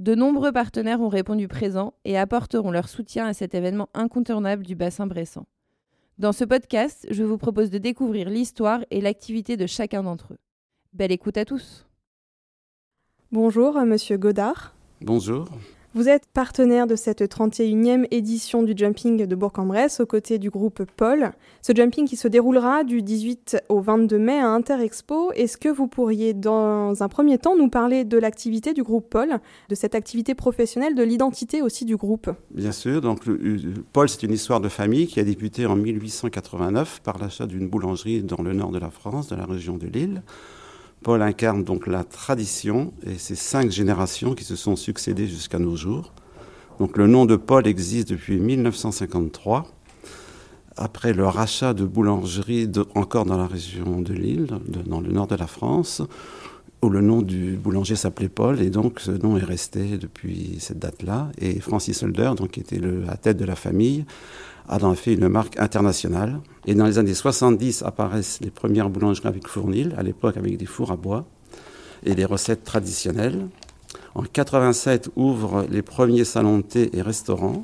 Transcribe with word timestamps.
de 0.00 0.14
nombreux 0.14 0.50
partenaires 0.50 1.02
ont 1.02 1.08
répondu 1.08 1.46
présents 1.46 1.92
et 2.06 2.16
apporteront 2.16 2.70
leur 2.70 2.88
soutien 2.88 3.26
à 3.26 3.34
cet 3.34 3.54
événement 3.54 3.90
incontournable 3.92 4.64
du 4.64 4.74
bassin 4.74 5.06
bressant. 5.06 5.46
Dans 6.18 6.32
ce 6.32 6.44
podcast, 6.44 7.06
je 7.10 7.22
vous 7.22 7.36
propose 7.36 7.70
de 7.70 7.76
découvrir 7.76 8.30
l'histoire 8.30 8.80
et 8.90 9.02
l'activité 9.02 9.58
de 9.58 9.66
chacun 9.66 10.02
d'entre 10.02 10.32
eux. 10.32 10.38
Belle 10.94 11.12
écoute 11.12 11.36
à 11.36 11.44
tous. 11.44 11.86
Bonjour, 13.30 13.78
monsieur 13.84 14.16
Godard. 14.16 14.74
Bonjour. 15.02 15.46
Vous 15.92 16.08
êtes 16.08 16.26
partenaire 16.26 16.86
de 16.86 16.94
cette 16.94 17.22
31e 17.22 18.06
édition 18.12 18.62
du 18.62 18.74
jumping 18.76 19.26
de 19.26 19.34
Bourg-en-Bresse 19.34 19.98
aux 19.98 20.06
côtés 20.06 20.38
du 20.38 20.48
groupe 20.48 20.84
Paul. 20.96 21.32
Ce 21.62 21.72
jumping 21.74 22.06
qui 22.06 22.16
se 22.16 22.28
déroulera 22.28 22.84
du 22.84 23.02
18 23.02 23.64
au 23.68 23.80
22 23.80 24.18
mai 24.18 24.38
à 24.38 24.46
Interexpo. 24.46 25.32
Est-ce 25.32 25.56
que 25.56 25.68
vous 25.68 25.88
pourriez 25.88 26.32
dans 26.32 27.02
un 27.02 27.08
premier 27.08 27.38
temps 27.38 27.56
nous 27.56 27.68
parler 27.68 28.04
de 28.04 28.18
l'activité 28.18 28.72
du 28.72 28.84
groupe 28.84 29.08
Paul, 29.10 29.40
de 29.68 29.74
cette 29.74 29.96
activité 29.96 30.34
professionnelle, 30.36 30.94
de 30.94 31.02
l'identité 31.02 31.60
aussi 31.60 31.84
du 31.84 31.96
groupe? 31.96 32.30
Bien 32.52 32.72
sûr. 32.72 33.00
Donc 33.00 33.24
Paul, 33.92 34.08
c'est 34.08 34.22
une 34.22 34.32
histoire 34.32 34.60
de 34.60 34.68
famille 34.68 35.08
qui 35.08 35.18
a 35.18 35.24
débuté 35.24 35.66
en 35.66 35.74
1889 35.74 37.00
par 37.02 37.18
l'achat 37.18 37.46
d'une 37.46 37.68
boulangerie 37.68 38.22
dans 38.22 38.42
le 38.42 38.52
nord 38.52 38.70
de 38.70 38.78
la 38.78 38.90
France, 38.90 39.28
dans 39.28 39.36
la 39.36 39.46
région 39.46 39.76
de 39.76 39.86
Lille. 39.86 40.22
Paul 41.02 41.22
incarne 41.22 41.64
donc 41.64 41.86
la 41.86 42.04
tradition 42.04 42.92
et 43.06 43.16
ces 43.16 43.34
cinq 43.34 43.70
générations 43.70 44.34
qui 44.34 44.44
se 44.44 44.54
sont 44.54 44.76
succédées 44.76 45.26
jusqu'à 45.26 45.58
nos 45.58 45.74
jours. 45.74 46.12
Donc 46.78 46.98
le 46.98 47.06
nom 47.06 47.24
de 47.24 47.36
Paul 47.36 47.66
existe 47.66 48.10
depuis 48.10 48.38
1953, 48.38 49.66
après 50.76 51.12
le 51.12 51.26
rachat 51.26 51.74
de 51.74 51.84
boulangeries 51.84 52.70
encore 52.94 53.24
dans 53.24 53.36
la 53.36 53.46
région 53.46 54.00
de 54.00 54.12
Lille, 54.12 54.46
dans 54.86 55.00
le 55.00 55.10
nord 55.10 55.26
de 55.26 55.36
la 55.36 55.46
France, 55.46 56.02
où 56.82 56.88
le 56.88 57.00
nom 57.00 57.22
du 57.22 57.56
boulanger 57.56 57.94
s'appelait 57.94 58.28
Paul, 58.28 58.60
et 58.60 58.70
donc 58.70 59.00
ce 59.00 59.10
nom 59.10 59.36
est 59.36 59.44
resté 59.44 59.98
depuis 59.98 60.56
cette 60.60 60.78
date-là. 60.78 61.30
Et 61.38 61.60
Francis 61.60 62.02
Holder, 62.02 62.32
donc, 62.36 62.52
qui 62.52 62.60
était 62.60 62.78
le, 62.78 63.02
la 63.02 63.16
tête 63.16 63.36
de 63.36 63.44
la 63.44 63.56
famille, 63.56 64.04
a 64.68 64.82
en 64.82 64.94
fait 64.94 65.14
une 65.14 65.28
marque 65.28 65.58
internationale. 65.58 66.40
Et 66.66 66.74
dans 66.74 66.86
les 66.86 66.98
années 66.98 67.14
70 67.14 67.82
apparaissent 67.82 68.38
les 68.40 68.50
premières 68.50 68.88
boulangeries 68.88 69.28
avec 69.28 69.46
fournil, 69.46 69.94
à 69.98 70.02
l'époque 70.02 70.36
avec 70.36 70.56
des 70.56 70.66
fours 70.66 70.92
à 70.92 70.96
bois, 70.96 71.26
et 72.04 72.14
des 72.14 72.24
recettes 72.24 72.64
traditionnelles. 72.64 73.48
En 74.14 74.22
87 74.22 75.10
ouvrent 75.16 75.66
les 75.70 75.82
premiers 75.82 76.24
salons 76.24 76.58
de 76.58 76.62
thé 76.62 76.96
et 76.96 77.02
restaurants. 77.02 77.62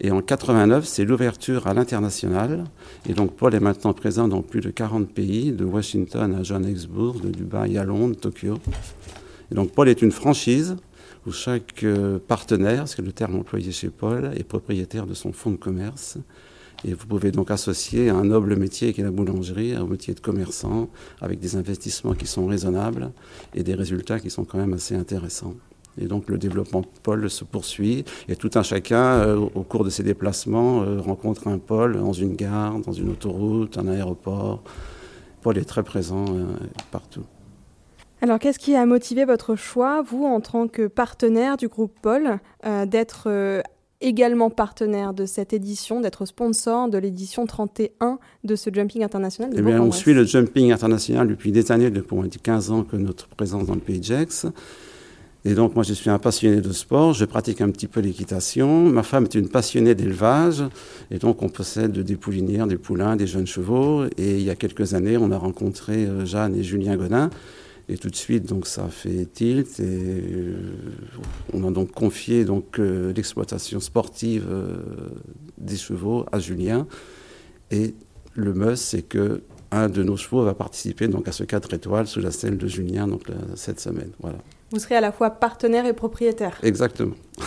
Et 0.00 0.10
en 0.10 0.20
89, 0.20 0.84
c'est 0.84 1.04
l'ouverture 1.04 1.66
à 1.66 1.74
l'international. 1.74 2.64
Et 3.08 3.14
donc 3.14 3.36
Paul 3.36 3.54
est 3.54 3.60
maintenant 3.60 3.92
présent 3.92 4.28
dans 4.28 4.42
plus 4.42 4.60
de 4.60 4.70
40 4.70 5.08
pays, 5.08 5.52
de 5.52 5.64
Washington 5.64 6.34
à 6.34 6.42
Johannesburg, 6.42 7.20
de 7.20 7.30
Dubaï 7.30 7.78
à 7.78 7.84
Londres, 7.84 8.16
Tokyo. 8.16 8.58
Et 9.50 9.54
donc 9.54 9.72
Paul 9.72 9.88
est 9.88 10.02
une 10.02 10.12
franchise 10.12 10.76
où 11.26 11.30
chaque 11.30 11.84
euh, 11.84 12.18
partenaire, 12.18 12.88
c'est 12.88 13.02
le 13.02 13.12
terme 13.12 13.36
employé 13.36 13.70
chez 13.70 13.90
Paul, 13.90 14.32
est 14.34 14.44
propriétaire 14.44 15.06
de 15.06 15.14
son 15.14 15.32
fonds 15.32 15.52
de 15.52 15.56
commerce. 15.56 16.18
Et 16.84 16.94
vous 16.94 17.06
pouvez 17.06 17.30
donc 17.30 17.50
associer 17.52 18.08
un 18.08 18.24
noble 18.24 18.56
métier 18.56 18.92
qui 18.92 19.02
est 19.02 19.04
la 19.04 19.12
boulangerie 19.12 19.74
un 19.74 19.86
métier 19.86 20.14
de 20.14 20.20
commerçant 20.20 20.90
avec 21.20 21.38
des 21.38 21.54
investissements 21.54 22.14
qui 22.14 22.26
sont 22.26 22.46
raisonnables 22.46 23.12
et 23.54 23.62
des 23.62 23.74
résultats 23.74 24.18
qui 24.18 24.30
sont 24.30 24.44
quand 24.44 24.58
même 24.58 24.72
assez 24.72 24.96
intéressants. 24.96 25.54
Et 26.00 26.06
donc 26.06 26.28
le 26.28 26.38
développement 26.38 26.82
Paul 27.02 27.28
se 27.28 27.44
poursuit 27.44 28.04
et 28.28 28.36
tout 28.36 28.50
un 28.54 28.62
chacun, 28.62 29.02
euh, 29.02 29.36
au 29.36 29.62
cours 29.62 29.84
de 29.84 29.90
ses 29.90 30.02
déplacements, 30.02 30.82
euh, 30.82 31.00
rencontre 31.00 31.48
un 31.48 31.58
Paul 31.58 31.98
dans 31.98 32.12
une 32.12 32.34
gare, 32.34 32.78
dans 32.78 32.92
une 32.92 33.10
autoroute, 33.10 33.78
un 33.78 33.88
aéroport. 33.88 34.62
Paul 35.42 35.58
est 35.58 35.64
très 35.64 35.82
présent 35.82 36.24
partout. 36.92 37.24
Alors, 38.22 38.38
qu'est-ce 38.38 38.60
qui 38.60 38.76
a 38.76 38.86
motivé 38.86 39.24
votre 39.24 39.56
choix, 39.56 40.00
vous, 40.00 40.24
en 40.24 40.40
tant 40.40 40.68
que 40.68 40.86
partenaire 40.86 41.56
du 41.56 41.66
groupe 41.66 41.92
Paul, 42.00 42.38
euh, 42.64 42.86
d'être 42.86 43.24
euh, 43.26 43.60
également 44.00 44.48
partenaire 44.48 45.12
de 45.12 45.26
cette 45.26 45.52
édition, 45.52 46.00
d'être 46.00 46.24
sponsor 46.24 46.88
de 46.88 46.98
l'édition 46.98 47.46
31 47.46 48.20
de 48.44 48.54
ce 48.54 48.70
Jumping 48.72 49.02
International 49.02 49.50
Eh 49.56 49.60
bien, 49.60 49.82
on 49.82 49.90
suit 49.90 50.14
le 50.14 50.24
Jumping 50.24 50.70
International 50.70 51.26
depuis 51.26 51.50
des 51.50 51.72
années, 51.72 51.90
depuis 51.90 52.16
15 52.40 52.70
ans 52.70 52.84
que 52.84 52.94
notre 52.94 53.26
présence 53.26 53.66
dans 53.66 53.74
le 53.74 53.80
pays 53.80 54.00
Jex. 54.00 54.46
Et 55.44 55.54
donc, 55.54 55.74
moi, 55.74 55.82
je 55.82 55.92
suis 55.92 56.08
un 56.08 56.20
passionné 56.20 56.60
de 56.60 56.72
sport, 56.72 57.14
je 57.14 57.24
pratique 57.24 57.60
un 57.60 57.70
petit 57.70 57.88
peu 57.88 58.00
l'équitation. 58.00 58.88
Ma 58.88 59.02
femme 59.02 59.24
est 59.24 59.34
une 59.34 59.48
passionnée 59.48 59.96
d'élevage, 59.96 60.62
et 61.10 61.18
donc 61.18 61.42
on 61.42 61.48
possède 61.48 61.98
des 61.98 62.16
poulinières, 62.16 62.68
des 62.68 62.76
poulains, 62.76 63.16
des 63.16 63.26
jeunes 63.26 63.48
chevaux. 63.48 64.04
Et 64.18 64.36
il 64.36 64.42
y 64.42 64.50
a 64.50 64.54
quelques 64.54 64.94
années, 64.94 65.16
on 65.16 65.32
a 65.32 65.38
rencontré 65.38 66.06
euh, 66.06 66.24
Jeanne 66.24 66.54
et 66.54 66.62
Julien 66.62 66.96
Godin, 66.96 67.28
et 67.88 67.98
tout 67.98 68.08
de 68.08 68.14
suite, 68.14 68.46
donc, 68.46 68.68
ça 68.68 68.84
a 68.84 68.88
fait 68.88 69.26
tilt. 69.32 69.80
Et 69.80 69.82
euh, 69.82 70.54
on 71.52 71.66
a 71.66 71.72
donc 71.72 71.90
confié 71.90 72.44
donc, 72.44 72.78
euh, 72.78 73.12
l'exploitation 73.12 73.80
sportive 73.80 74.46
des 75.58 75.76
chevaux 75.76 76.24
à 76.30 76.38
Julien. 76.38 76.86
Et 77.72 77.94
le 78.34 78.54
must, 78.54 78.84
c'est 78.84 79.02
que 79.02 79.42
un 79.72 79.88
de 79.88 80.02
nos 80.02 80.16
chevaux 80.16 80.44
va 80.44 80.54
participer 80.54 81.08
donc, 81.08 81.26
à 81.26 81.32
ce 81.32 81.42
4 81.44 81.74
étoiles 81.74 82.06
sous 82.06 82.20
la 82.20 82.30
selle 82.30 82.58
de 82.58 82.68
Julien 82.68 83.08
donc, 83.08 83.22
cette 83.56 83.80
semaine. 83.80 84.10
Voilà. 84.20 84.38
Vous 84.70 84.78
serez 84.78 84.96
à 84.96 85.00
la 85.00 85.12
fois 85.12 85.30
partenaire 85.30 85.86
et 85.86 85.92
propriétaire. 85.92 86.58
Exactement. 86.62 87.14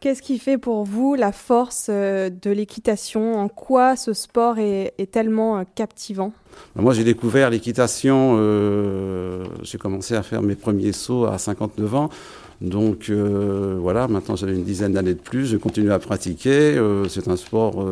Qu'est-ce 0.00 0.20
qui 0.20 0.38
fait 0.38 0.58
pour 0.58 0.84
vous 0.84 1.14
la 1.14 1.32
force 1.32 1.86
euh, 1.88 2.28
de 2.28 2.50
l'équitation? 2.50 3.40
En 3.40 3.48
quoi 3.48 3.96
ce 3.96 4.12
sport 4.12 4.58
est, 4.58 4.92
tellement 5.10 5.58
euh, 5.58 5.62
captivant? 5.74 6.32
Ben, 6.74 6.82
Moi, 6.82 6.92
j'ai 6.92 7.02
découvert 7.02 7.48
l'équitation, 7.48 8.36
euh, 8.38 9.46
j'ai 9.62 9.78
commencé 9.78 10.14
à 10.14 10.22
faire 10.22 10.42
mes 10.42 10.54
premiers 10.54 10.92
sauts 10.92 11.24
à 11.24 11.38
59 11.38 11.94
ans. 11.94 12.10
Donc 12.60 13.10
voilà, 13.10 14.08
maintenant 14.08 14.34
j'ai 14.34 14.46
une 14.46 14.64
dizaine 14.64 14.92
d'années 14.92 15.12
de 15.12 15.20
plus, 15.20 15.44
je 15.44 15.58
continue 15.58 15.92
à 15.92 15.98
pratiquer. 15.98 16.80
c'est 17.06 17.28
un 17.28 17.36
sport 17.36 17.86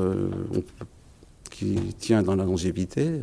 qui 1.54 1.76
tient 1.98 2.22
dans 2.22 2.34
la 2.34 2.44
longévité 2.44 3.20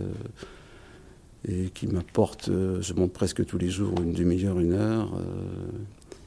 et 1.47 1.69
qui 1.69 1.87
m'apporte, 1.87 2.49
je 2.49 2.93
monte 2.93 3.11
presque 3.11 3.45
tous 3.45 3.57
les 3.57 3.69
jours 3.69 3.93
une 4.01 4.13
demi-heure, 4.13 4.59
une 4.59 4.73
heure. 4.73 5.11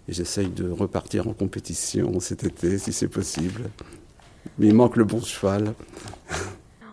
Et 0.06 0.12
j'essaye 0.12 0.48
de 0.48 0.68
repartir 0.68 1.28
en 1.28 1.32
compétition 1.32 2.20
cet 2.20 2.44
été, 2.44 2.76
si 2.76 2.92
c'est 2.92 3.08
possible. 3.08 3.70
Mais 4.58 4.66
il 4.66 4.74
manque 4.74 4.96
le 4.96 5.04
bon 5.04 5.22
cheval. 5.22 5.72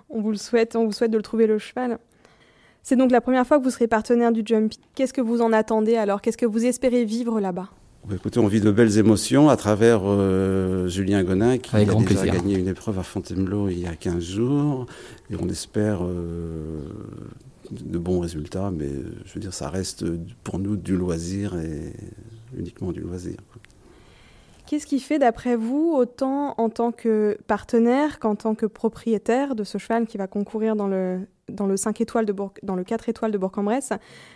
On 0.09 0.21
vous 0.21 0.31
le 0.31 0.37
souhaite, 0.37 0.77
on 0.77 0.85
vous 0.85 0.93
souhaite 0.93 1.11
de 1.11 1.17
le 1.17 1.23
trouver 1.23 1.45
le 1.45 1.59
cheval. 1.59 1.99
C'est 2.83 2.95
donc 2.95 3.11
la 3.11 3.19
première 3.19 3.45
fois 3.45 3.59
que 3.59 3.63
vous 3.65 3.69
serez 3.69 3.87
partenaire 3.87 4.31
du 4.31 4.43
Jumping. 4.45 4.79
Qu'est-ce 4.95 5.13
que 5.13 5.21
vous 5.21 5.41
en 5.41 5.51
attendez 5.51 5.97
alors? 5.97 6.21
Qu'est-ce 6.21 6.37
que 6.37 6.45
vous 6.45 6.65
espérez 6.65 7.03
vivre 7.03 7.41
là-bas? 7.41 7.69
Écoutez, 8.09 8.39
on 8.39 8.47
vit 8.47 8.61
de 8.61 8.71
belles 8.71 8.97
émotions 8.97 9.49
à 9.49 9.55
travers 9.55 10.01
euh, 10.03 10.87
Julien 10.87 11.23
Gonin 11.23 11.57
qui 11.59 11.75
a 11.75 11.85
déjà 11.85 12.25
gagné 12.27 12.57
une 12.57 12.67
épreuve 12.67 12.97
à 12.99 13.03
Fontainebleau 13.03 13.69
il 13.69 13.79
y 13.79 13.85
a 13.85 13.95
15 13.95 14.23
jours. 14.23 14.85
Et 15.29 15.35
on 15.39 15.47
espère 15.47 15.99
euh, 16.03 16.81
de 17.71 17.97
bons 17.97 18.19
résultats, 18.19 18.71
mais 18.71 18.89
je 19.25 19.33
veux 19.33 19.39
dire, 19.39 19.53
ça 19.53 19.69
reste 19.69 20.03
pour 20.43 20.59
nous 20.59 20.77
du 20.77 20.97
loisir 20.97 21.55
et 21.55 21.93
uniquement 22.57 22.91
du 22.91 23.01
loisir. 23.01 23.37
Qu'est-ce 24.71 24.87
qui 24.87 25.01
fait, 25.01 25.19
d'après 25.19 25.57
vous, 25.57 25.91
autant 25.93 26.55
en 26.57 26.69
tant 26.69 26.93
que 26.93 27.37
partenaire 27.45 28.19
qu'en 28.19 28.35
tant 28.35 28.55
que 28.55 28.65
propriétaire 28.65 29.53
de 29.53 29.65
ce 29.65 29.77
cheval 29.77 30.07
qui 30.07 30.17
va 30.17 30.27
concourir 30.27 30.77
dans 30.77 30.87
le, 30.87 31.27
dans 31.49 31.67
le, 31.67 31.75
5 31.75 31.99
étoiles 31.99 32.25
de 32.25 32.33
dans 32.63 32.77
le 32.77 32.85
4 32.85 33.09
étoiles 33.09 33.31
de 33.31 33.37
Bourg-en-Bresse, 33.37 33.91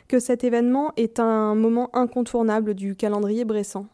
que 0.09 0.19
cet 0.19 0.43
événement 0.43 0.91
est 0.97 1.21
un 1.21 1.55
moment 1.55 1.89
incontournable 1.95 2.73
du 2.73 2.97
calendrier 2.97 3.45
bressant? 3.45 3.85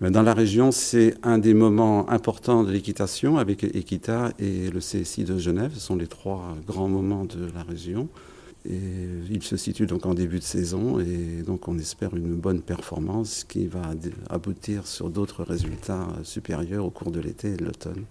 Dans 0.00 0.22
la 0.22 0.34
région, 0.34 0.70
c'est 0.70 1.16
un 1.24 1.38
des 1.38 1.52
moments 1.52 2.08
importants 2.08 2.62
de 2.62 2.70
l'équitation 2.70 3.38
avec 3.38 3.64
Equita 3.64 4.30
et 4.38 4.70
le 4.70 4.78
CSI 4.78 5.24
de 5.24 5.36
Genève. 5.36 5.72
Ce 5.74 5.80
sont 5.80 5.96
les 5.96 6.06
trois 6.06 6.54
grands 6.64 6.86
moments 6.86 7.24
de 7.24 7.50
la 7.52 7.64
région. 7.64 8.08
Il 8.64 9.42
se 9.42 9.56
situe 9.56 9.86
donc 9.86 10.06
en 10.06 10.14
début 10.14 10.38
de 10.38 10.44
saison 10.44 11.00
et 11.00 11.42
donc 11.42 11.66
on 11.66 11.78
espère 11.78 12.14
une 12.14 12.34
bonne 12.34 12.62
performance 12.62 13.44
qui 13.44 13.66
va 13.66 13.82
aboutir 14.30 14.86
sur 14.86 15.10
d'autres 15.10 15.42
résultats 15.42 16.06
supérieurs 16.22 16.84
au 16.84 16.90
cours 16.90 17.10
de 17.10 17.18
l'été 17.18 17.52
et 17.52 17.56
de 17.56 17.64
l'automne. 17.64 18.04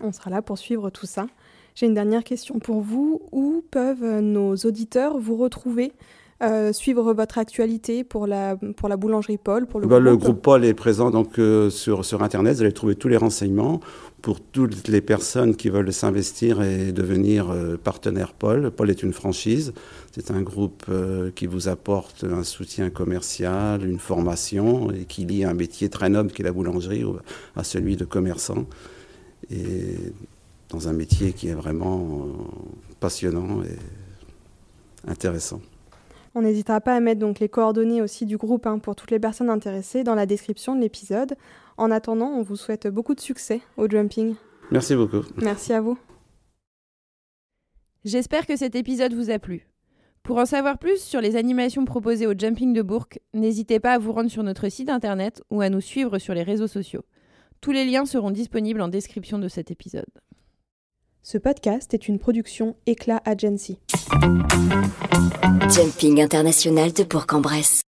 On 0.00 0.12
sera 0.12 0.30
là 0.30 0.40
pour 0.40 0.56
suivre 0.56 0.90
tout 0.90 1.06
ça. 1.06 1.26
J'ai 1.74 1.86
une 1.86 1.94
dernière 1.94 2.24
question 2.24 2.58
pour 2.58 2.80
vous. 2.80 3.22
Où 3.32 3.64
peuvent 3.70 4.20
nos 4.20 4.54
auditeurs 4.56 5.18
vous 5.18 5.36
retrouver 5.36 5.92
euh, 6.42 6.72
suivre 6.72 7.12
votre 7.12 7.36
actualité 7.36 8.02
pour 8.02 8.26
la, 8.26 8.56
pour 8.56 8.88
la 8.88 8.96
boulangerie 8.96 9.36
Paul 9.36 9.66
pour 9.66 9.78
le, 9.78 9.86
bah, 9.86 9.96
groupe. 9.96 10.06
le 10.06 10.16
groupe 10.16 10.40
Paul 10.40 10.64
est 10.64 10.72
présent 10.72 11.10
donc, 11.10 11.38
euh, 11.38 11.68
sur, 11.68 12.02
sur 12.06 12.22
Internet. 12.22 12.56
Vous 12.56 12.62
allez 12.62 12.72
trouver 12.72 12.94
tous 12.94 13.08
les 13.08 13.18
renseignements 13.18 13.80
pour 14.22 14.40
toutes 14.40 14.88
les 14.88 15.02
personnes 15.02 15.54
qui 15.54 15.68
veulent 15.68 15.92
s'investir 15.92 16.62
et 16.62 16.92
devenir 16.92 17.50
euh, 17.50 17.76
partenaire 17.76 18.32
Paul. 18.32 18.70
Paul 18.70 18.88
est 18.88 19.02
une 19.02 19.12
franchise. 19.12 19.74
C'est 20.12 20.30
un 20.30 20.40
groupe 20.40 20.86
qui 21.36 21.46
vous 21.46 21.68
apporte 21.68 22.24
un 22.24 22.42
soutien 22.42 22.88
commercial, 22.88 23.86
une 23.86 23.98
formation 23.98 24.90
et 24.90 25.04
qui 25.04 25.26
lie 25.26 25.44
un 25.44 25.54
métier 25.54 25.90
très 25.90 26.08
noble 26.08 26.32
qui 26.32 26.40
est 26.40 26.44
la 26.46 26.52
boulangerie 26.52 27.04
à 27.54 27.64
celui 27.64 27.96
de 27.96 28.06
commerçant. 28.06 28.64
Et 29.50 29.96
dans 30.70 30.88
un 30.88 30.94
métier 30.94 31.32
qui 31.32 31.48
est 31.48 31.54
vraiment 31.54 32.26
passionnant 32.98 33.62
et 33.62 35.08
intéressant. 35.08 35.60
On 36.34 36.42
n'hésitera 36.42 36.80
pas 36.80 36.94
à 36.94 37.00
mettre 37.00 37.20
donc 37.20 37.40
les 37.40 37.48
coordonnées 37.48 38.02
aussi 38.02 38.24
du 38.24 38.36
groupe 38.36 38.66
hein, 38.66 38.78
pour 38.78 38.94
toutes 38.94 39.10
les 39.10 39.18
personnes 39.18 39.50
intéressées 39.50 40.04
dans 40.04 40.14
la 40.14 40.26
description 40.26 40.76
de 40.76 40.80
l'épisode. 40.80 41.34
En 41.76 41.90
attendant, 41.90 42.28
on 42.28 42.42
vous 42.42 42.56
souhaite 42.56 42.86
beaucoup 42.86 43.14
de 43.14 43.20
succès 43.20 43.60
au 43.76 43.88
jumping. 43.88 44.36
Merci 44.70 44.94
beaucoup. 44.94 45.22
Merci 45.36 45.72
à 45.72 45.80
vous. 45.80 45.98
J'espère 48.04 48.46
que 48.46 48.56
cet 48.56 48.76
épisode 48.76 49.12
vous 49.12 49.30
a 49.30 49.38
plu. 49.38 49.66
Pour 50.22 50.38
en 50.38 50.46
savoir 50.46 50.78
plus 50.78 51.02
sur 51.02 51.20
les 51.20 51.36
animations 51.36 51.84
proposées 51.84 52.26
au 52.26 52.34
Jumping 52.38 52.72
de 52.72 52.82
Bourg, 52.82 53.08
n'hésitez 53.34 53.80
pas 53.80 53.94
à 53.94 53.98
vous 53.98 54.12
rendre 54.12 54.30
sur 54.30 54.42
notre 54.42 54.68
site 54.68 54.90
internet 54.90 55.42
ou 55.50 55.60
à 55.60 55.70
nous 55.70 55.80
suivre 55.80 56.18
sur 56.18 56.34
les 56.34 56.42
réseaux 56.42 56.66
sociaux. 56.66 57.04
Tous 57.60 57.72
les 57.72 57.84
liens 57.84 58.06
seront 58.06 58.30
disponibles 58.30 58.80
en 58.80 58.88
description 58.88 59.38
de 59.38 59.48
cet 59.48 59.70
épisode. 59.70 60.06
Ce 61.22 61.36
podcast 61.36 61.92
est 61.92 62.08
une 62.08 62.18
production 62.18 62.76
Éclat 62.86 63.20
Agency. 63.26 63.78
Jumping 65.68 66.22
international 66.22 66.92
de 66.94 67.04
Bourg-en-Bresse. 67.04 67.82